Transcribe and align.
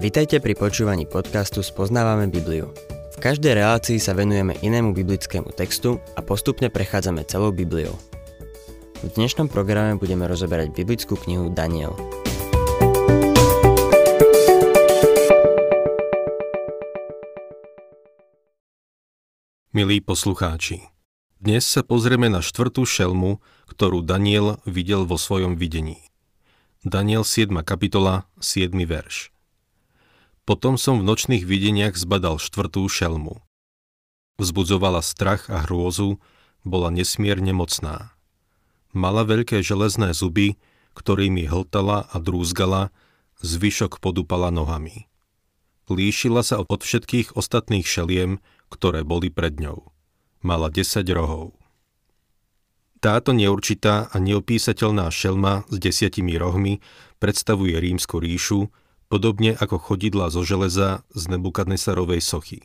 Vitajte 0.00 0.40
pri 0.40 0.56
počúvaní 0.56 1.04
podcastu 1.04 1.60
Spoznávame 1.60 2.24
Bibliu. 2.32 2.72
V 3.12 3.16
každej 3.20 3.52
relácii 3.52 4.00
sa 4.00 4.16
venujeme 4.16 4.56
inému 4.64 4.96
biblickému 4.96 5.52
textu 5.52 6.00
a 6.16 6.24
postupne 6.24 6.72
prechádzame 6.72 7.20
celou 7.28 7.52
Bibliou. 7.52 7.92
V 9.04 9.08
dnešnom 9.12 9.52
programe 9.52 10.00
budeme 10.00 10.24
rozoberať 10.24 10.72
biblickú 10.72 11.20
knihu 11.20 11.52
Daniel. 11.52 11.92
Milí 19.76 20.00
poslucháči, 20.00 20.80
dnes 21.36 21.68
sa 21.68 21.84
pozrieme 21.84 22.32
na 22.32 22.40
štvrtú 22.40 22.88
šelmu, 22.88 23.44
ktorú 23.68 24.00
Daniel 24.00 24.64
videl 24.64 25.04
vo 25.04 25.20
svojom 25.20 25.60
videní. 25.60 26.00
Daniel 26.88 27.20
7. 27.20 27.52
kapitola, 27.60 28.24
7. 28.40 28.72
verš. 28.88 29.28
Potom 30.50 30.74
som 30.74 30.98
v 30.98 31.06
nočných 31.06 31.46
videniach 31.46 31.94
zbadal 31.94 32.42
štvrtú 32.42 32.82
šelmu. 32.90 33.38
Vzbudzovala 34.42 34.98
strach 34.98 35.46
a 35.46 35.62
hrôzu, 35.62 36.18
bola 36.66 36.90
nesmierne 36.90 37.54
mocná. 37.54 38.18
Mala 38.90 39.22
veľké 39.22 39.62
železné 39.62 40.10
zuby, 40.10 40.58
ktorými 40.98 41.46
hltala 41.46 42.10
a 42.10 42.18
drúzgala, 42.18 42.90
zvyšok 43.46 44.02
podúpala 44.02 44.50
nohami. 44.50 45.06
Líšila 45.86 46.42
sa 46.42 46.58
od 46.58 46.82
všetkých 46.82 47.38
ostatných 47.38 47.86
šeliem, 47.86 48.42
ktoré 48.74 49.06
boli 49.06 49.30
pred 49.30 49.54
ňou. 49.54 49.94
Mala 50.42 50.66
10 50.66 51.06
rohov. 51.14 51.54
Táto 52.98 53.30
neurčitá 53.30 54.10
a 54.10 54.18
neopísateľná 54.18 55.14
šelma 55.14 55.62
s 55.70 55.78
desiatimi 55.78 56.34
rohmi 56.34 56.82
predstavuje 57.22 57.78
rímsku 57.78 58.18
ríšu, 58.18 58.66
podobne 59.10 59.58
ako 59.58 59.82
chodidla 59.82 60.30
zo 60.30 60.46
železa 60.46 61.02
z 61.10 61.22
Nebukadnesarovej 61.34 62.22
sochy. 62.22 62.62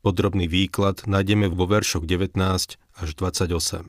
Podrobný 0.00 0.48
výklad 0.48 1.04
nájdeme 1.04 1.52
vo 1.52 1.68
veršoch 1.68 2.08
19 2.08 2.40
až 2.80 3.08
28. 3.14 3.86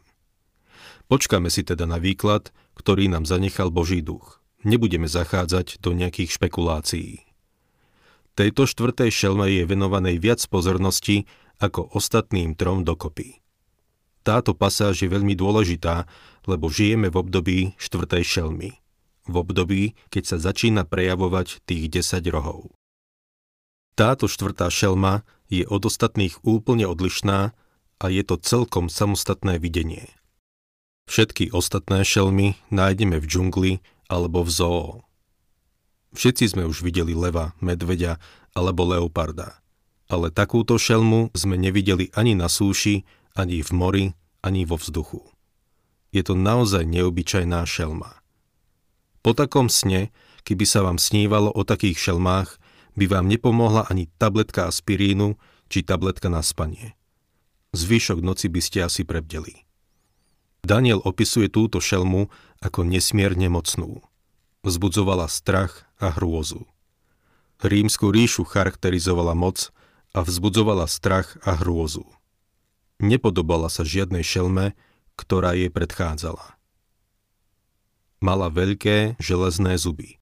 Počkáme 1.08 1.48
si 1.48 1.64
teda 1.64 1.88
na 1.88 1.98
výklad, 2.04 2.52
ktorý 2.76 3.08
nám 3.08 3.24
zanechal 3.24 3.72
Boží 3.72 4.04
duch. 4.04 4.44
Nebudeme 4.68 5.08
zachádzať 5.08 5.80
do 5.80 5.96
nejakých 5.96 6.36
špekulácií. 6.36 7.24
Tejto 8.36 8.68
štvrtej 8.68 9.10
šelme 9.10 9.48
je 9.48 9.64
venovanej 9.64 10.20
viac 10.20 10.44
pozornosti 10.52 11.26
ako 11.64 11.96
ostatným 11.96 12.60
trom 12.60 12.84
dokopy. 12.84 13.40
Táto 14.24 14.56
pasáž 14.56 15.04
je 15.04 15.10
veľmi 15.12 15.36
dôležitá, 15.36 16.08
lebo 16.48 16.68
žijeme 16.68 17.08
v 17.08 17.20
období 17.20 17.58
štvrtej 17.80 18.24
šelmy– 18.24 18.72
v 19.28 19.36
období, 19.40 19.84
keď 20.12 20.24
sa 20.36 20.38
začína 20.40 20.88
prejavovať 20.88 21.64
tých 21.64 21.90
10 21.90 22.24
rohov. 22.34 22.74
Táto 23.94 24.26
štvrtá 24.26 24.74
šelma 24.74 25.22
je 25.54 25.64
od 25.70 25.86
ostatných 25.86 26.42
úplne 26.42 26.90
odlišná 26.90 27.54
a 28.02 28.06
je 28.10 28.24
to 28.26 28.42
celkom 28.42 28.90
samostatné 28.90 29.62
videnie. 29.62 30.10
Všetky 31.06 31.54
ostatné 31.54 32.02
šelmy 32.02 32.58
nájdeme 32.74 33.22
v 33.22 33.26
džungli 33.28 33.72
alebo 34.10 34.42
v 34.42 34.50
zoo. 34.50 34.90
Všetci 36.14 36.58
sme 36.58 36.64
už 36.66 36.82
videli 36.82 37.14
leva, 37.14 37.54
medveďa 37.62 38.18
alebo 38.54 38.86
leoparda. 38.86 39.62
Ale 40.10 40.30
takúto 40.30 40.78
šelmu 40.78 41.34
sme 41.34 41.58
nevideli 41.58 42.14
ani 42.14 42.38
na 42.38 42.46
súši, 42.46 43.02
ani 43.34 43.66
v 43.66 43.72
mori, 43.74 44.06
ani 44.46 44.64
vo 44.66 44.78
vzduchu. 44.78 45.26
Je 46.14 46.22
to 46.22 46.38
naozaj 46.38 46.86
neobyčajná 46.86 47.66
šelma. 47.66 48.23
Po 49.24 49.32
takom 49.32 49.72
sne, 49.72 50.12
keby 50.44 50.68
sa 50.68 50.84
vám 50.84 51.00
snívalo 51.00 51.48
o 51.48 51.64
takých 51.64 52.12
šelmách, 52.12 52.60
by 53.00 53.08
vám 53.08 53.32
nepomohla 53.32 53.88
ani 53.88 54.12
tabletka 54.20 54.68
aspirínu 54.68 55.40
či 55.72 55.82
tabletka 55.82 56.28
na 56.28 56.44
spanie. 56.44 56.94
Zvyšok 57.72 58.20
noci 58.20 58.52
by 58.52 58.62
ste 58.62 58.84
asi 58.84 59.08
prebdeli. 59.08 59.64
Daniel 60.62 61.00
opisuje 61.02 61.48
túto 61.48 61.80
šelmu 61.80 62.28
ako 62.60 62.84
nesmierne 62.84 63.48
mocnú. 63.48 64.04
Vzbudzovala 64.68 65.32
strach 65.32 65.88
a 65.98 66.12
hrôzu. 66.12 66.68
Rímsku 67.64 68.12
ríšu 68.12 68.44
charakterizovala 68.44 69.34
moc 69.36 69.72
a 70.12 70.20
vzbudzovala 70.24 70.86
strach 70.92 71.40
a 71.48 71.56
hrôzu. 71.56 72.04
Nepodobala 73.00 73.72
sa 73.72 73.88
žiadnej 73.88 74.24
šelme, 74.24 74.76
ktorá 75.16 75.56
jej 75.56 75.72
predchádzala 75.72 76.60
mala 78.24 78.48
veľké 78.48 79.20
železné 79.20 79.76
zuby, 79.76 80.24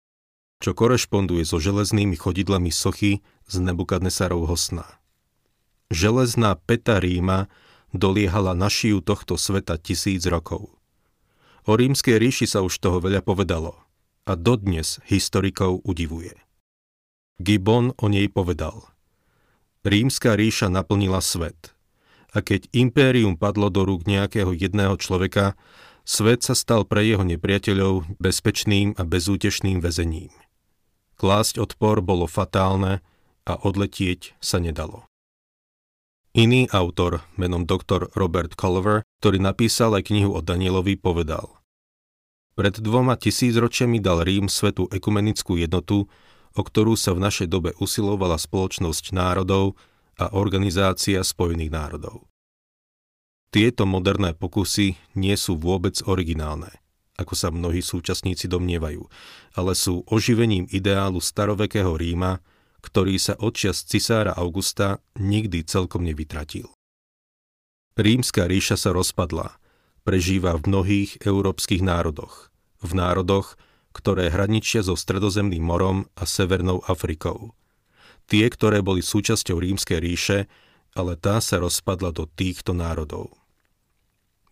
čo 0.63 0.71
korešponduje 0.71 1.43
so 1.43 1.59
železnými 1.59 2.15
chodidlami 2.15 2.71
sochy 2.71 3.19
z 3.43 3.55
Nebukadnesarovho 3.59 4.55
sna. 4.55 4.87
Železná 5.91 6.55
peta 6.55 7.03
Ríma 7.03 7.51
doliehala 7.91 8.55
na 8.55 8.71
šiju 8.71 9.03
tohto 9.03 9.35
sveta 9.35 9.75
tisíc 9.75 10.23
rokov. 10.23 10.71
O 11.67 11.75
rímskej 11.75 12.15
ríši 12.15 12.47
sa 12.47 12.63
už 12.63 12.79
toho 12.79 13.03
veľa 13.03 13.19
povedalo 13.19 13.75
a 14.23 14.39
dodnes 14.39 15.03
historikov 15.03 15.83
udivuje. 15.83 16.39
Gibbon 17.41 17.91
o 17.99 18.05
nej 18.07 18.31
povedal. 18.31 18.87
Rímska 19.83 20.39
ríša 20.39 20.71
naplnila 20.71 21.19
svet 21.19 21.75
a 22.29 22.45
keď 22.45 22.69
impérium 22.77 23.33
padlo 23.33 23.73
do 23.73 23.81
rúk 23.81 24.05
nejakého 24.05 24.53
jedného 24.53 24.93
človeka, 25.01 25.57
Svet 26.09 26.41
sa 26.41 26.57
stal 26.57 26.89
pre 26.89 27.05
jeho 27.05 27.21
nepriateľov 27.21 28.17
bezpečným 28.17 28.97
a 28.97 29.05
bezútešným 29.05 29.77
väzením. 29.77 30.33
Klásť 31.21 31.61
odpor 31.61 32.01
bolo 32.01 32.25
fatálne 32.25 33.05
a 33.45 33.53
odletieť 33.53 34.33
sa 34.41 34.57
nedalo. 34.57 35.05
Iný 36.33 36.65
autor, 36.73 37.21
menom 37.37 37.69
doktor 37.69 38.09
Robert 38.17 38.57
Culver, 38.57 39.05
ktorý 39.21 39.37
napísal 39.37 40.01
aj 40.01 40.09
knihu 40.09 40.33
o 40.33 40.41
Danielovi, 40.41 40.97
povedal 40.97 41.45
Pred 42.57 42.81
dvoma 42.81 43.13
tisícročiami 43.13 44.01
dal 44.01 44.25
Rím 44.25 44.49
svetu 44.49 44.89
ekumenickú 44.89 45.61
jednotu, 45.61 46.09
o 46.57 46.61
ktorú 46.65 46.97
sa 46.97 47.13
v 47.13 47.21
našej 47.21 47.53
dobe 47.53 47.77
usilovala 47.77 48.41
spoločnosť 48.41 49.13
národov 49.13 49.77
a 50.17 50.33
Organizácia 50.33 51.21
spojených 51.21 51.69
národov. 51.69 52.28
Tieto 53.49 53.89
moderné 53.89 54.37
pokusy 54.37 54.93
nie 55.17 55.33
sú 55.33 55.57
vôbec 55.57 55.97
originálne, 56.05 56.69
ako 57.17 57.33
sa 57.33 57.49
mnohí 57.49 57.81
súčasníci 57.81 58.45
domnievajú, 58.45 59.09
ale 59.57 59.73
sú 59.73 60.05
oživením 60.05 60.69
ideálu 60.69 61.17
starovekého 61.17 61.97
Ríma, 61.97 62.45
ktorý 62.85 63.17
sa 63.17 63.33
odčias 63.41 63.81
cisára 63.81 64.37
Augusta 64.37 65.01
nikdy 65.17 65.65
celkom 65.65 66.05
nevytratil. 66.05 66.69
Rímska 67.97 68.45
ríša 68.45 68.77
sa 68.77 68.93
rozpadla, 68.93 69.57
prežíva 70.05 70.53
v 70.55 70.69
mnohých 70.69 71.19
európskych 71.25 71.81
národoch, 71.81 72.53
v 72.85 72.91
národoch, 72.95 73.57
ktoré 73.91 74.29
hraničia 74.29 74.85
so 74.85 74.93
Stredozemným 74.93 75.65
morom 75.65 76.05
a 76.13 76.23
Severnou 76.29 76.85
Afrikou. 76.85 77.57
Tie, 78.29 78.45
ktoré 78.45 78.85
boli 78.85 79.01
súčasťou 79.01 79.57
rímskej 79.57 79.99
ríše, 79.99 80.45
ale 80.93 81.17
tá 81.17 81.41
sa 81.41 81.57
rozpadla 81.57 82.13
do 82.13 82.29
týchto 82.29 82.77
národov. 82.77 83.38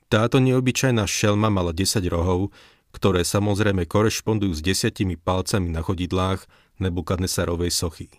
Táto 0.07 0.40
neobyčajná 0.40 1.03
šelma 1.03 1.51
mala 1.51 1.75
10 1.75 2.00
rohov, 2.07 2.56
ktoré 2.95 3.28
samozrejme 3.28 3.84
korešpondujú 3.84 4.56
s 4.56 4.63
desiatimi 4.63 5.19
palcami 5.19 5.68
na 5.68 5.84
chodidlách 5.84 6.47
Nebukadnesarovej 6.79 7.72
sochy. 7.75 8.09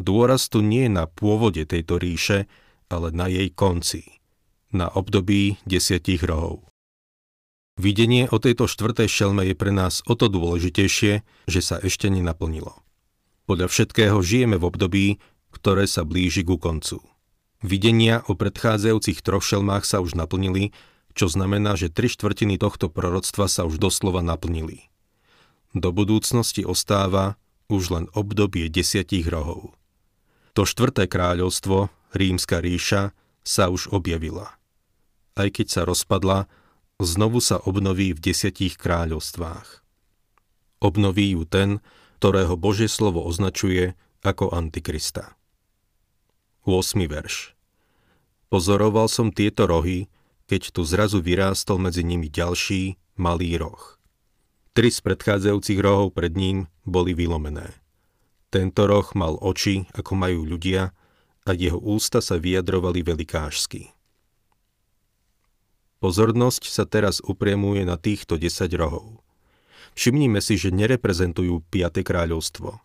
Dôraz 0.00 0.48
tu 0.48 0.64
nie 0.64 0.88
je 0.88 0.96
na 0.96 1.04
pôvode 1.04 1.60
tejto 1.68 2.00
ríše, 2.00 2.48
ale 2.88 3.12
na 3.12 3.28
jej 3.28 3.52
konci, 3.52 4.24
na 4.72 4.88
období 4.88 5.60
desiatich 5.68 6.24
rohov. 6.24 6.64
Videnie 7.76 8.24
o 8.32 8.40
tejto 8.40 8.64
štvrtej 8.64 9.08
šelme 9.08 9.44
je 9.44 9.54
pre 9.56 9.72
nás 9.72 10.00
o 10.08 10.16
to 10.16 10.32
dôležitejšie, 10.32 11.12
že 11.48 11.60
sa 11.60 11.76
ešte 11.80 12.08
nenaplnilo. 12.08 12.80
Podľa 13.44 13.68
všetkého 13.68 14.16
žijeme 14.24 14.56
v 14.56 14.68
období, 14.68 15.06
ktoré 15.52 15.84
sa 15.84 16.08
blíži 16.08 16.46
ku 16.46 16.56
koncu. 16.56 17.04
Videnia 17.60 18.24
o 18.24 18.32
predchádzajúcich 18.32 19.20
troch 19.20 19.44
šelmách 19.44 19.84
sa 19.84 20.00
už 20.00 20.16
naplnili, 20.16 20.72
čo 21.12 21.28
znamená, 21.28 21.76
že 21.76 21.92
tri 21.92 22.08
štvrtiny 22.08 22.56
tohto 22.56 22.88
proroctva 22.88 23.52
sa 23.52 23.68
už 23.68 23.76
doslova 23.76 24.24
naplnili. 24.24 24.88
Do 25.76 25.92
budúcnosti 25.92 26.64
ostáva 26.64 27.36
už 27.68 27.82
len 27.92 28.04
obdobie 28.16 28.66
desiatich 28.72 29.28
rohov. 29.28 29.76
To 30.58 30.66
štvrté 30.66 31.06
kráľovstvo, 31.06 31.92
rímska 32.16 32.58
ríša, 32.58 33.14
sa 33.46 33.70
už 33.70 33.92
objavila. 33.94 34.58
Aj 35.38 35.48
keď 35.48 35.66
sa 35.68 35.82
rozpadla, 35.86 36.50
znovu 36.98 37.38
sa 37.38 37.62
obnoví 37.62 38.12
v 38.16 38.20
desiatich 38.20 38.74
kráľovstvách. 38.80 39.84
Obnoví 40.80 41.36
ju 41.36 41.44
ten, 41.46 41.78
ktorého 42.18 42.56
Božie 42.56 42.88
slovo 42.88 43.24
označuje 43.24 43.94
ako 44.24 44.52
Antikrista. 44.52 45.39
8. 46.68 47.08
verš. 47.08 47.56
Pozoroval 48.52 49.08
som 49.08 49.32
tieto 49.32 49.64
rohy, 49.64 50.12
keď 50.44 50.76
tu 50.76 50.84
zrazu 50.84 51.24
vyrástol 51.24 51.80
medzi 51.80 52.04
nimi 52.04 52.28
ďalší, 52.28 53.00
malý 53.16 53.56
roh. 53.56 53.96
Tri 54.76 54.92
z 54.92 55.00
predchádzajúcich 55.00 55.80
rohov 55.80 56.12
pred 56.12 56.36
ním 56.36 56.68
boli 56.84 57.16
vylomené. 57.16 57.80
Tento 58.52 58.84
roh 58.84 59.08
mal 59.16 59.40
oči, 59.40 59.88
ako 59.96 60.12
majú 60.12 60.44
ľudia, 60.44 60.92
a 61.48 61.50
jeho 61.56 61.80
ústa 61.80 62.20
sa 62.20 62.36
vyjadrovali 62.36 63.00
velikášsky. 63.08 63.96
Pozornosť 66.04 66.68
sa 66.68 66.84
teraz 66.84 67.24
upriemuje 67.24 67.88
na 67.88 67.96
týchto 67.96 68.36
10 68.36 68.68
rohov. 68.76 69.24
Všimnime 69.96 70.44
si, 70.44 70.60
že 70.60 70.68
nereprezentujú 70.68 71.64
5. 71.72 72.04
kráľovstvo. 72.04 72.84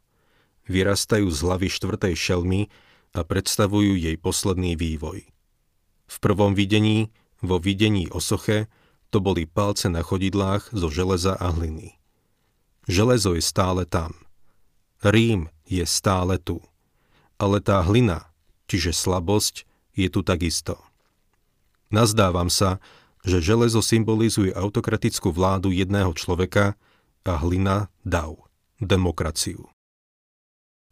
Vyrastajú 0.72 1.28
z 1.28 1.40
hlavy 1.44 1.68
štvrtej 1.68 2.14
šelmy 2.16 2.72
a 3.16 3.24
predstavujú 3.24 3.96
jej 3.96 4.20
posledný 4.20 4.76
vývoj. 4.76 5.24
V 6.06 6.16
prvom 6.20 6.52
videní, 6.52 7.10
vo 7.40 7.58
videní 7.58 8.12
o 8.12 8.20
soche, 8.20 8.68
to 9.10 9.24
boli 9.24 9.48
palce 9.48 9.88
na 9.88 10.04
chodidlách 10.04 10.76
zo 10.76 10.92
železa 10.92 11.40
a 11.40 11.56
hliny. 11.56 11.96
Železo 12.86 13.34
je 13.40 13.42
stále 13.42 13.88
tam. 13.88 14.12
Rím 15.02 15.48
je 15.66 15.88
stále 15.88 16.38
tu. 16.38 16.60
Ale 17.40 17.64
tá 17.64 17.82
hlina, 17.82 18.30
čiže 18.68 18.92
slabosť, 18.92 19.64
je 19.96 20.08
tu 20.12 20.22
takisto. 20.22 20.76
Nazdávam 21.90 22.52
sa, 22.52 22.84
že 23.26 23.42
železo 23.42 23.82
symbolizuje 23.82 24.54
autokratickú 24.54 25.32
vládu 25.32 25.72
jedného 25.74 26.14
človeka 26.14 26.78
a 27.26 27.34
hlina 27.42 27.90
dav, 28.06 28.38
demokraciu. 28.78 29.75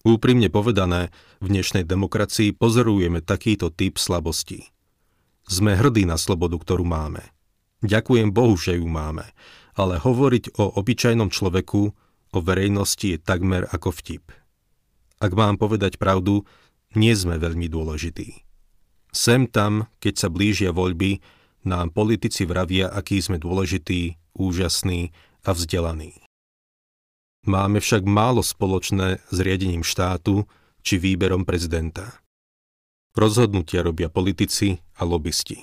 Úprimne 0.04 0.52
povedané, 0.52 1.16
v 1.40 1.48
dnešnej 1.48 1.88
demokracii 1.88 2.52
pozorujeme 2.52 3.24
takýto 3.24 3.72
typ 3.72 3.96
slabosti. 3.96 4.68
Sme 5.48 5.80
hrdí 5.80 6.04
na 6.04 6.20
slobodu, 6.20 6.60
ktorú 6.60 6.84
máme. 6.84 7.24
Ďakujem 7.88 8.36
Bohu, 8.36 8.60
že 8.60 8.76
ju 8.76 8.84
máme, 8.84 9.24
ale 9.80 10.04
hovoriť 10.04 10.60
o 10.60 10.76
obyčajnom 10.76 11.32
človeku, 11.32 11.96
o 12.36 12.40
verejnosti 12.44 13.16
je 13.16 13.18
takmer 13.20 13.64
ako 13.72 13.96
vtip. 13.96 14.28
Ak 15.24 15.32
mám 15.40 15.56
povedať 15.56 15.96
pravdu, 15.96 16.44
nie 17.00 17.16
sme 17.16 17.40
veľmi 17.40 17.72
dôležití. 17.72 18.44
Sem 19.16 19.48
tam, 19.48 19.88
keď 20.04 20.20
sa 20.20 20.28
blížia 20.28 20.76
voľby, 20.76 21.24
nám 21.64 21.96
politici 21.96 22.44
vravia, 22.44 22.92
aký 22.92 23.24
sme 23.24 23.40
dôležití, 23.40 24.20
úžasní 24.36 25.16
a 25.48 25.56
vzdelaní. 25.56 26.20
Máme 27.44 27.84
však 27.84 28.08
málo 28.08 28.40
spoločné 28.40 29.20
s 29.28 29.38
riadením 29.44 29.84
štátu 29.84 30.48
či 30.80 30.96
výberom 30.96 31.44
prezidenta. 31.44 32.24
Rozhodnutia 33.20 33.84
robia 33.84 34.08
politici 34.08 34.80
a 34.96 35.04
lobbysti. 35.04 35.60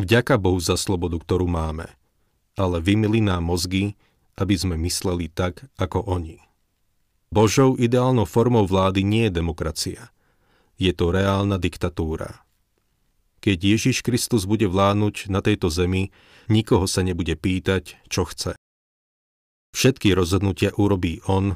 Vďaka 0.00 0.40
Bohu 0.40 0.56
za 0.56 0.80
slobodu, 0.80 1.20
ktorú 1.20 1.44
máme, 1.44 1.92
ale 2.56 2.80
vymili 2.80 3.20
nám 3.20 3.52
mozgy, 3.52 4.00
aby 4.40 4.56
sme 4.56 4.80
mysleli 4.80 5.28
tak, 5.28 5.68
ako 5.76 6.08
oni. 6.08 6.40
Božou 7.28 7.76
ideálnou 7.76 8.24
formou 8.24 8.64
vlády 8.64 9.04
nie 9.04 9.28
je 9.28 9.36
demokracia. 9.36 10.08
Je 10.80 10.90
to 10.96 11.12
reálna 11.12 11.60
diktatúra. 11.60 12.40
Keď 13.44 13.58
Ježiš 13.76 14.00
Kristus 14.00 14.48
bude 14.48 14.64
vládnuť 14.64 15.28
na 15.28 15.44
tejto 15.44 15.68
zemi, 15.68 16.16
nikoho 16.48 16.88
sa 16.88 17.04
nebude 17.04 17.36
pýtať, 17.36 18.00
čo 18.08 18.24
chce. 18.24 18.56
Všetky 19.70 20.14
rozhodnutia 20.14 20.74
urobí 20.74 21.22
On 21.30 21.54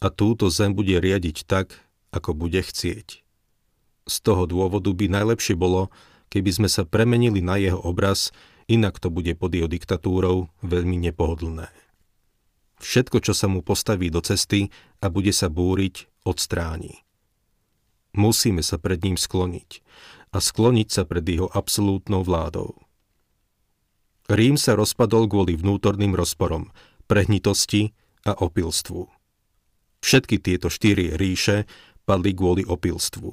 a 0.00 0.06
túto 0.12 0.52
zem 0.52 0.76
bude 0.76 1.00
riadiť 1.00 1.48
tak, 1.48 1.80
ako 2.12 2.36
bude 2.36 2.60
chcieť. 2.60 3.24
Z 4.04 4.16
toho 4.20 4.44
dôvodu 4.44 4.92
by 4.92 5.08
najlepšie 5.08 5.56
bolo, 5.56 5.88
keby 6.28 6.50
sme 6.52 6.68
sa 6.68 6.84
premenili 6.84 7.40
na 7.40 7.56
jeho 7.56 7.80
obraz, 7.80 8.36
inak 8.68 9.00
to 9.00 9.08
bude 9.08 9.32
pod 9.40 9.56
jeho 9.56 9.68
diktatúrou 9.68 10.52
veľmi 10.60 11.00
nepohodlné. 11.08 11.72
Všetko, 12.84 13.24
čo 13.24 13.32
sa 13.32 13.48
mu 13.48 13.64
postaví 13.64 14.12
do 14.12 14.20
cesty 14.20 14.68
a 15.00 15.08
bude 15.08 15.32
sa 15.32 15.48
búriť, 15.48 16.04
odstráni. 16.28 17.00
Musíme 18.12 18.60
sa 18.60 18.76
pred 18.76 19.00
ním 19.00 19.16
skloniť 19.16 19.80
a 20.30 20.38
skloniť 20.38 20.88
sa 20.92 21.02
pred 21.08 21.24
jeho 21.24 21.48
absolútnou 21.48 22.22
vládou. 22.22 22.76
Rím 24.28 24.56
sa 24.56 24.76
rozpadol 24.76 25.28
kvôli 25.28 25.56
vnútorným 25.56 26.16
rozporom, 26.16 26.72
prehnitosti 27.04 27.92
a 28.24 28.32
opilstvu. 28.36 29.08
Všetky 30.04 30.36
tieto 30.40 30.68
štyri 30.68 31.16
ríše 31.16 31.64
padli 32.04 32.36
kvôli 32.36 32.64
opilstvu. 32.68 33.32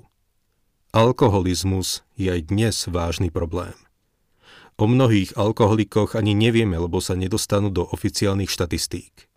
Alkoholizmus 0.92 2.04
je 2.20 2.32
aj 2.32 2.52
dnes 2.52 2.76
vážny 2.88 3.32
problém. 3.32 3.76
O 4.80 4.88
mnohých 4.88 5.36
alkoholikoch 5.36 6.16
ani 6.20 6.36
nevieme, 6.36 6.76
lebo 6.80 7.04
sa 7.04 7.16
nedostanú 7.16 7.72
do 7.72 7.86
oficiálnych 7.86 8.50
štatistík. 8.50 9.28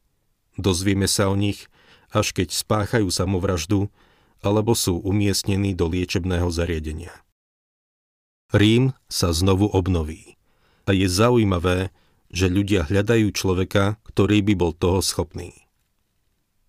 Dozvieme 0.54 1.10
sa 1.10 1.30
o 1.30 1.36
nich, 1.36 1.66
až 2.14 2.30
keď 2.30 2.54
spáchajú 2.54 3.10
samovraždu 3.10 3.90
alebo 4.40 4.78
sú 4.78 5.02
umiestnení 5.02 5.74
do 5.74 5.90
liečebného 5.90 6.46
zariadenia. 6.48 7.12
Rím 8.54 8.94
sa 9.10 9.34
znovu 9.34 9.66
obnoví. 9.66 10.38
A 10.86 10.94
je 10.94 11.08
zaujímavé, 11.10 11.90
že 12.34 12.50
ľudia 12.50 12.90
hľadajú 12.90 13.30
človeka, 13.30 14.02
ktorý 14.10 14.42
by 14.42 14.54
bol 14.58 14.74
toho 14.74 14.98
schopný. 14.98 15.54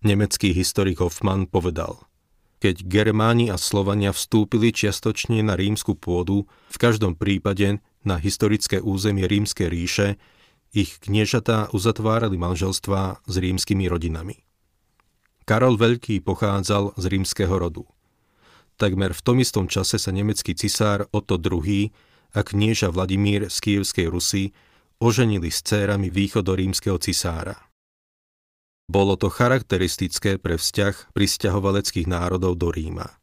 Nemecký 0.06 0.54
historik 0.54 1.02
Hoffmann 1.02 1.50
povedal– 1.50 1.98
keď 2.56 2.88
Germáni 2.88 3.52
a 3.52 3.60
Slovania 3.60 4.16
vstúpili 4.16 4.72
čiastočne 4.72 5.44
na 5.44 5.60
rímsku 5.60 5.92
pôdu, 5.92 6.48
v 6.72 6.76
každom 6.80 7.12
prípade 7.12 7.84
na 8.00 8.16
historické 8.16 8.80
územie 8.80 9.28
rímskej 9.28 9.68
ríše, 9.68 10.08
ich 10.72 10.96
kniežatá 11.04 11.68
uzatvárali 11.76 12.40
manželstva 12.40 13.22
s 13.28 13.34
rímskymi 13.36 13.86
rodinami. 13.92 14.42
Karol 15.46 15.78
Veľký 15.78 16.24
pochádzal 16.24 16.96
z 16.96 17.04
rímskeho 17.06 17.54
rodu. 17.54 17.84
Takmer 18.80 19.14
v 19.14 19.24
tom 19.24 19.36
istom 19.40 19.70
čase 19.70 20.00
sa 20.00 20.10
nemecký 20.10 20.56
cisár 20.56 21.06
Otto 21.12 21.38
II 21.38 21.92
a 22.34 22.40
knieža 22.42 22.90
Vladimír 22.92 23.48
z 23.52 23.56
Kievskej 23.62 24.10
Rusy 24.10 24.52
oženili 25.02 25.52
s 25.52 25.60
cérami 25.60 26.08
východorímskeho 26.08 26.96
cisára. 27.00 27.56
Bolo 28.86 29.18
to 29.18 29.26
charakteristické 29.26 30.38
pre 30.38 30.54
vzťah 30.54 31.10
pristahovaleckých 31.10 32.06
národov 32.06 32.54
do 32.54 32.70
Ríma. 32.70 33.18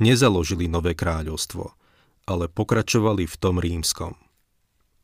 Nezaložili 0.00 0.72
nové 0.72 0.96
kráľovstvo, 0.96 1.76
ale 2.24 2.48
pokračovali 2.48 3.28
v 3.28 3.36
tom 3.36 3.60
rímskom. 3.60 4.16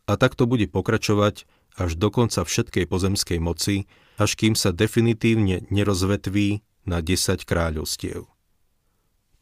A 0.08 0.16
tak 0.16 0.32
to 0.32 0.48
bude 0.48 0.72
pokračovať 0.72 1.44
až 1.76 2.00
do 2.00 2.08
konca 2.08 2.40
všetkej 2.40 2.88
pozemskej 2.88 3.36
moci, 3.36 3.84
až 4.16 4.32
kým 4.40 4.56
sa 4.56 4.72
definitívne 4.72 5.68
nerozvetví 5.68 6.64
na 6.88 7.05
10 7.05 7.44
kráľovstiev. 7.44 8.24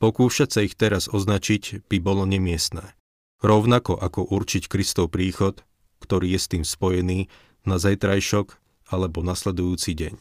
Pokúšať 0.02 0.48
sa 0.50 0.60
ich 0.66 0.74
teraz 0.74 1.06
označiť 1.06 1.86
by 1.86 1.96
bolo 2.02 2.26
nemiestné. 2.26 2.98
Rovnako 3.38 3.94
ako 3.94 4.26
určiť 4.34 4.66
Kristov 4.66 5.14
príchod, 5.14 5.62
ktorý 6.04 6.36
je 6.36 6.40
s 6.40 6.46
tým 6.52 6.64
spojený, 6.64 7.32
na 7.64 7.80
zajtrajšok 7.80 8.60
alebo 8.92 9.24
nasledujúci 9.24 9.96
deň. 9.96 10.16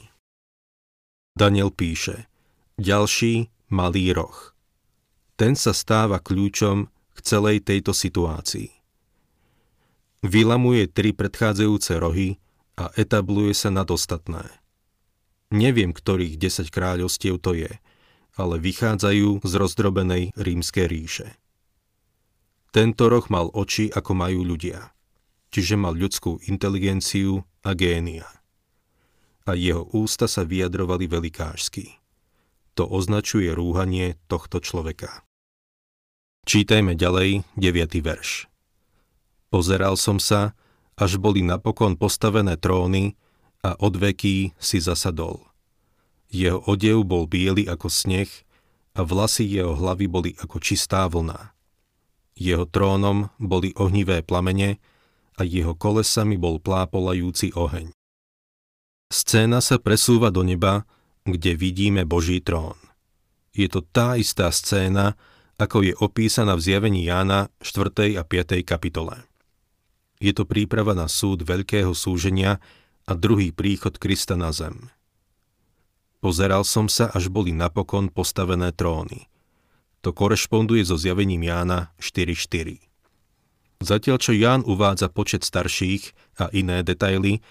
Daniel 1.36 1.70
píše, 1.76 2.32
ďalší 2.80 3.52
malý 3.68 4.16
roh. 4.16 4.56
Ten 5.36 5.60
sa 5.60 5.76
stáva 5.76 6.24
kľúčom 6.24 6.88
k 6.88 7.20
celej 7.20 7.66
tejto 7.68 7.92
situácii. 7.92 8.72
Vylamuje 10.24 10.88
tri 10.88 11.12
predchádzajúce 11.12 12.00
rohy 12.00 12.40
a 12.80 12.88
etabluje 12.96 13.52
sa 13.52 13.68
nad 13.68 13.90
ostatné. 13.92 14.48
Neviem, 15.52 15.92
ktorých 15.92 16.40
10 16.40 16.72
kráľovstiev 16.72 17.38
to 17.44 17.54
je, 17.54 17.72
ale 18.34 18.56
vychádzajú 18.58 19.44
z 19.46 19.54
rozdrobenej 19.54 20.24
rímskej 20.34 20.86
ríše. 20.90 21.28
Tento 22.74 23.06
roh 23.06 23.26
mal 23.30 23.54
oči, 23.54 23.94
ako 23.94 24.18
majú 24.18 24.42
ľudia, 24.42 24.90
čiže 25.54 25.78
mal 25.78 25.94
ľudskú 25.94 26.42
inteligenciu 26.50 27.46
a 27.62 27.78
génia 27.78 28.26
a 29.44 29.52
jeho 29.56 29.88
ústa 29.92 30.28
sa 30.28 30.48
vyjadrovali 30.48 31.08
velikážsky. 31.08 32.00
To 32.80 32.90
označuje 32.90 33.52
rúhanie 33.54 34.18
tohto 34.32 34.64
človeka. 34.64 35.22
Čítajme 36.44 36.98
ďalej 36.98 37.46
9. 37.56 38.04
verš. 38.04 38.50
Pozeral 39.54 39.96
som 39.96 40.18
sa, 40.18 40.58
až 40.98 41.22
boli 41.22 41.46
napokon 41.46 41.96
postavené 41.96 42.58
tróny 42.58 43.14
a 43.62 43.78
od 43.78 43.96
veký 43.96 44.58
si 44.58 44.82
zasadol. 44.82 45.46
Jeho 46.34 46.66
odev 46.66 47.06
bol 47.06 47.30
biely 47.30 47.70
ako 47.70 47.88
sneh 47.88 48.28
a 48.98 49.06
vlasy 49.06 49.46
jeho 49.46 49.78
hlavy 49.78 50.10
boli 50.10 50.32
ako 50.42 50.58
čistá 50.58 51.06
vlna. 51.06 51.54
Jeho 52.34 52.66
trónom 52.66 53.30
boli 53.38 53.70
ohnivé 53.78 54.26
plamene 54.26 54.82
a 55.38 55.42
jeho 55.46 55.74
kolesami 55.74 56.38
bol 56.38 56.62
plápolajúci 56.62 57.54
oheň. 57.54 57.90
Scéna 59.14 59.62
sa 59.62 59.78
presúva 59.78 60.34
do 60.34 60.42
neba, 60.42 60.90
kde 61.26 61.54
vidíme 61.54 62.04
Boží 62.04 62.42
trón. 62.42 62.78
Je 63.54 63.70
to 63.70 63.86
tá 63.86 64.18
istá 64.18 64.50
scéna, 64.50 65.14
ako 65.62 65.86
je 65.86 65.94
opísaná 66.02 66.58
v 66.58 66.66
zjavení 66.66 67.06
Jána 67.06 67.54
4. 67.62 68.18
a 68.18 68.24
5. 68.26 68.66
kapitole. 68.66 69.22
Je 70.18 70.34
to 70.34 70.50
príprava 70.50 70.98
na 70.98 71.06
súd 71.06 71.46
veľkého 71.46 71.94
súženia 71.94 72.58
a 73.06 73.12
druhý 73.14 73.54
príchod 73.54 73.94
Krista 74.00 74.34
na 74.34 74.50
zem. 74.50 74.90
Pozeral 76.24 76.64
som 76.64 76.88
sa, 76.88 77.12
až 77.12 77.28
boli 77.28 77.52
napokon 77.52 78.08
postavené 78.08 78.72
tróny. 78.72 79.28
To 80.04 80.16
korešponduje 80.16 80.88
so 80.88 80.96
zjavením 80.96 81.44
Jána 81.44 81.92
4.4. 82.00 82.93
Zatiaľ, 83.84 84.16
čo 84.16 84.32
Ján 84.32 84.64
uvádza 84.64 85.12
počet 85.12 85.44
starších 85.44 86.16
a 86.40 86.48
iné 86.56 86.88
detaily, 86.88 87.44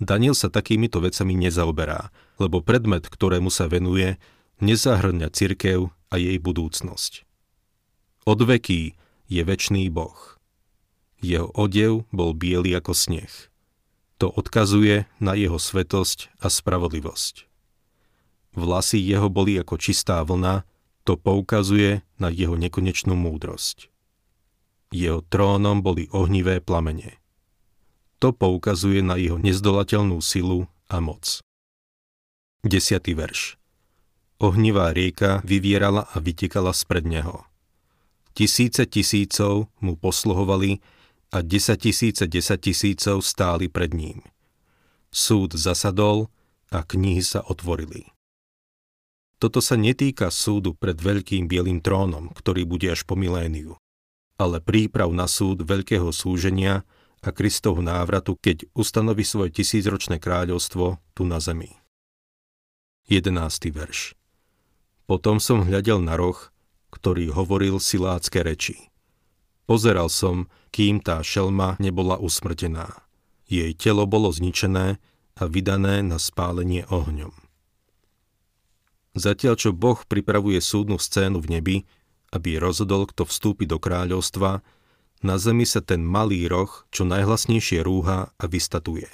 Daniel 0.00 0.32
sa 0.32 0.48
takýmito 0.48 0.96
vecami 1.04 1.36
nezaoberá, 1.36 2.08
lebo 2.40 2.64
predmet, 2.64 3.04
ktorému 3.04 3.52
sa 3.52 3.68
venuje, 3.68 4.16
nezahrňa 4.64 5.28
cirkev 5.28 5.92
a 6.08 6.16
jej 6.16 6.40
budúcnosť. 6.40 7.28
Od 8.24 8.40
veký 8.40 8.96
je 9.28 9.42
väčší 9.44 9.92
Boh. 9.92 10.40
Jeho 11.20 11.52
odev 11.52 12.08
bol 12.08 12.32
biely 12.32 12.72
ako 12.72 12.96
sneh. 12.96 13.32
To 14.24 14.32
odkazuje 14.32 15.04
na 15.20 15.36
jeho 15.36 15.60
svetosť 15.60 16.32
a 16.40 16.48
spravodlivosť. 16.48 17.44
Vlasy 18.56 19.04
jeho 19.04 19.28
boli 19.28 19.60
ako 19.60 19.76
čistá 19.76 20.24
vlna, 20.24 20.64
to 21.04 21.20
poukazuje 21.20 22.00
na 22.16 22.32
jeho 22.32 22.56
nekonečnú 22.56 23.12
múdrosť. 23.12 23.93
Jeho 24.94 25.26
trónom 25.26 25.82
boli 25.82 26.06
ohnivé 26.14 26.62
plamene. 26.62 27.18
To 28.22 28.30
poukazuje 28.30 29.02
na 29.02 29.18
jeho 29.18 29.42
nezdolateľnú 29.42 30.22
silu 30.22 30.70
a 30.86 31.02
moc. 31.02 31.42
10. 32.62 33.02
verš 33.18 33.58
Ohnivá 34.38 34.94
rieka 34.94 35.42
vyvierala 35.42 36.06
a 36.14 36.16
vytekala 36.22 36.70
spred 36.70 37.10
neho. 37.10 37.42
Tisíce 38.38 38.86
tisícov 38.86 39.66
mu 39.82 39.98
posluhovali 39.98 40.78
a 41.34 41.42
desaťtisíce 41.42 42.30
desaťtisícov 42.30 43.18
stáli 43.18 43.66
pred 43.66 43.90
ním. 43.90 44.22
Súd 45.10 45.58
zasadol 45.58 46.30
a 46.70 46.86
knihy 46.86 47.22
sa 47.26 47.42
otvorili. 47.42 48.14
Toto 49.42 49.58
sa 49.58 49.74
netýka 49.74 50.30
súdu 50.30 50.78
pred 50.78 50.94
veľkým 50.94 51.50
bielým 51.50 51.82
trónom, 51.82 52.30
ktorý 52.30 52.62
bude 52.62 52.94
až 52.94 53.02
po 53.02 53.18
miléniu, 53.18 53.74
ale 54.38 54.58
príprav 54.58 55.10
na 55.14 55.30
súd 55.30 55.62
veľkého 55.62 56.10
súženia 56.10 56.82
a 57.24 57.28
Kristovhu 57.32 57.80
návratu, 57.80 58.36
keď 58.36 58.68
ustanoví 58.76 59.24
svoje 59.24 59.54
tisícročné 59.62 60.20
kráľovstvo 60.20 61.00
tu 61.16 61.22
na 61.24 61.40
zemi. 61.40 61.72
11. 63.08 63.36
verš 63.72 64.16
Potom 65.08 65.40
som 65.40 65.64
hľadel 65.64 66.00
na 66.00 66.16
roh, 66.16 66.36
ktorý 66.92 67.32
hovoril 67.32 67.80
silácké 67.80 68.44
reči. 68.44 68.92
Pozeral 69.64 70.12
som, 70.12 70.52
kým 70.68 71.00
tá 71.00 71.24
šelma 71.24 71.80
nebola 71.80 72.20
usmrtená. 72.20 73.04
Jej 73.48 73.72
telo 73.76 74.04
bolo 74.04 74.28
zničené 74.28 75.00
a 75.34 75.42
vydané 75.48 76.04
na 76.04 76.20
spálenie 76.20 76.84
ohňom. 76.92 77.32
Zatiaľ, 79.14 79.54
čo 79.54 79.70
Boh 79.70 80.02
pripravuje 80.04 80.58
súdnu 80.58 80.98
scénu 80.98 81.38
v 81.38 81.46
nebi, 81.58 81.76
aby 82.34 82.58
rozhodol, 82.58 83.06
kto 83.06 83.22
vstúpi 83.22 83.64
do 83.64 83.78
kráľovstva, 83.78 84.60
na 85.22 85.34
zemi 85.38 85.62
sa 85.64 85.78
ten 85.80 86.02
malý 86.02 86.50
roh 86.50 86.68
čo 86.90 87.06
najhlasnejšie 87.06 87.80
rúha 87.86 88.34
a 88.34 88.44
vystatuje. 88.44 89.08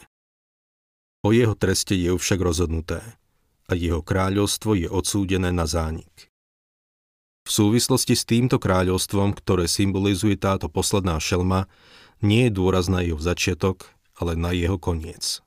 O 1.20 1.36
jeho 1.36 1.52
treste 1.52 1.92
je 1.92 2.16
však 2.16 2.40
rozhodnuté 2.40 3.04
a 3.68 3.76
jeho 3.76 4.00
kráľovstvo 4.00 4.74
je 4.74 4.88
odsúdené 4.88 5.52
na 5.52 5.68
zánik. 5.68 6.32
V 7.46 7.50
súvislosti 7.52 8.16
s 8.16 8.24
týmto 8.24 8.58
kráľovstvom, 8.58 9.36
ktoré 9.36 9.68
symbolizuje 9.68 10.34
táto 10.34 10.66
posledná 10.66 11.20
šelma, 11.20 11.68
nie 12.24 12.48
je 12.48 12.56
dôraz 12.56 12.88
na 12.88 13.04
jeho 13.04 13.20
začiatok, 13.20 13.86
ale 14.16 14.34
na 14.34 14.50
jeho 14.56 14.80
koniec. 14.80 15.44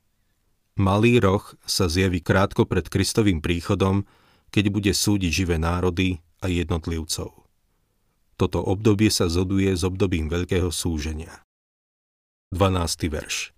Malý 0.79 1.19
roh 1.19 1.43
sa 1.67 1.89
zjaví 1.89 2.23
krátko 2.23 2.65
pred 2.69 2.87
Kristovým 2.87 3.43
príchodom 3.43 4.07
keď 4.53 4.69
bude 4.69 4.93
súdiť 4.93 5.31
živé 5.33 5.55
národy 5.57 6.21
a 6.37 6.45
jednotlivcov. 6.45 7.42
Toto 8.43 8.59
obdobie 8.59 9.07
sa 9.07 9.31
zoduje 9.31 9.71
s 9.71 9.87
obdobím 9.87 10.27
veľkého 10.27 10.67
súženia. 10.67 11.47
12. 12.51 13.07
verš 13.07 13.55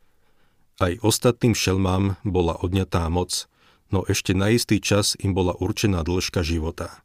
Aj 0.77 0.93
ostatným 1.01 1.57
šelmám 1.57 2.21
bola 2.21 2.53
odňatá 2.61 3.09
moc, 3.09 3.49
no 3.89 4.05
ešte 4.05 4.37
na 4.37 4.53
istý 4.53 4.77
čas 4.77 5.17
im 5.17 5.33
bola 5.33 5.57
určená 5.57 6.05
dĺžka 6.05 6.45
života. 6.45 7.01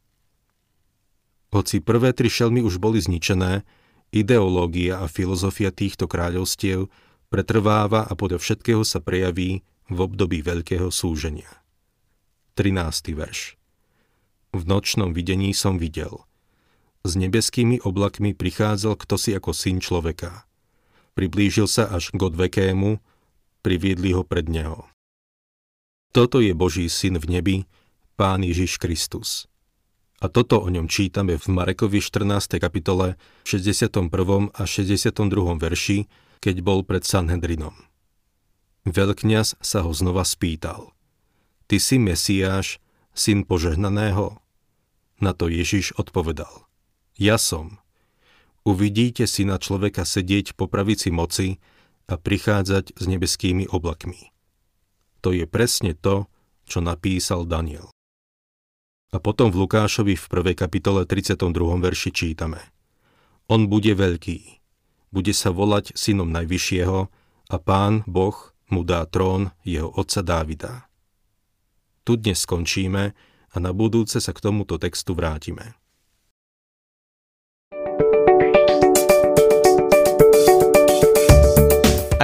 Hoci 1.49 1.81
prvé 1.81 2.13
tri 2.13 2.29
šelmy 2.29 2.61
už 2.61 2.77
boli 2.77 3.01
zničené, 3.01 3.65
ideológia 4.13 5.01
a 5.01 5.09
filozofia 5.09 5.73
týchto 5.73 6.05
kráľovstiev 6.05 6.85
pretrváva 7.33 8.05
a 8.05 8.13
podľa 8.13 8.45
všetkého 8.45 8.85
sa 8.85 9.01
prejaví 9.01 9.65
v 9.89 9.97
období 9.97 10.45
veľkého 10.45 10.93
súženia. 10.93 11.49
13. 12.53 12.77
verš 13.17 13.57
v 14.53 14.61
nočnom 14.69 15.17
videní 15.17 15.55
som 15.55 15.81
videl. 15.81 16.29
S 17.01 17.17
nebeskými 17.17 17.81
oblakmi 17.81 18.37
prichádzal 18.37 18.93
kto 18.93 19.15
si 19.17 19.33
ako 19.33 19.57
syn 19.57 19.81
človeka. 19.81 20.45
Priblížil 21.17 21.65
sa 21.65 21.89
až 21.89 22.13
k 22.13 22.21
odvekému, 22.21 23.01
priviedli 23.65 24.13
ho 24.13 24.21
pred 24.21 24.45
neho. 24.45 24.85
Toto 26.13 26.43
je 26.43 26.53
Boží 26.53 26.91
syn 26.91 27.17
v 27.17 27.25
nebi, 27.39 27.57
Pán 28.19 28.45
Ježiš 28.45 28.77
Kristus. 28.77 29.49
A 30.21 30.29
toto 30.29 30.61
o 30.61 30.69
ňom 30.69 30.85
čítame 30.85 31.33
v 31.41 31.45
Marekovi 31.49 31.97
14. 31.97 32.61
kapitole 32.61 33.17
61. 33.49 34.53
a 34.53 34.63
62. 34.69 35.09
verši, 35.57 36.05
keď 36.37 36.55
bol 36.61 36.85
pred 36.85 37.01
Sanhedrinom. 37.01 37.73
Veľkňaz 38.85 39.57
sa 39.57 39.81
ho 39.81 39.89
znova 39.89 40.21
spýtal. 40.21 40.93
Ty 41.65 41.77
si 41.81 41.97
Mesiáš, 41.97 42.77
syn 43.17 43.41
požehnaného? 43.41 44.37
Na 45.17 45.33
to 45.33 45.49
Ježiš 45.49 45.97
odpovedal. 45.97 46.69
Ja 47.17 47.35
som. 47.35 47.79
Uvidíte 48.61 49.25
syna 49.25 49.57
človeka 49.57 50.05
sedieť 50.05 50.53
po 50.53 50.69
pravici 50.69 51.09
moci 51.09 51.57
a 52.05 52.19
prichádzať 52.19 52.93
s 52.93 53.03
nebeskými 53.09 53.67
oblakmi. 53.71 54.29
To 55.25 55.33
je 55.33 55.49
presne 55.49 55.97
to, 55.97 56.29
čo 56.69 56.83
napísal 56.83 57.49
Daniel. 57.49 57.89
A 59.11 59.17
potom 59.19 59.51
v 59.51 59.65
Lukášovi 59.65 60.15
v 60.15 60.25
1. 60.29 60.55
kapitole 60.55 61.03
32. 61.03 61.51
verši 61.81 62.09
čítame. 62.15 62.61
On 63.51 63.67
bude 63.67 63.91
veľký, 63.91 64.39
bude 65.11 65.33
sa 65.35 65.51
volať 65.51 65.97
synom 65.97 66.31
Najvyššieho 66.31 66.99
a 67.51 67.55
pán 67.59 68.07
Boh 68.07 68.55
mu 68.71 68.87
dá 68.87 69.03
trón 69.03 69.51
jeho 69.67 69.91
otca 69.91 70.23
Dávida 70.23 70.91
tu 72.03 72.17
dnes 72.17 72.37
skončíme 72.43 73.03
a 73.51 73.55
na 73.61 73.71
budúce 73.71 74.17
sa 74.17 74.31
k 74.33 74.43
tomuto 74.43 74.75
textu 74.81 75.13
vrátime. 75.13 75.77